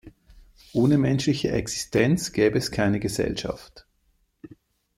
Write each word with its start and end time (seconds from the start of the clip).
Ohne 0.73 0.97
menschliche 0.97 1.51
Existenz 1.51 2.31
gäbe 2.31 2.57
es 2.57 2.71
keine 2.71 2.99
Gesellschaft. 2.99 3.85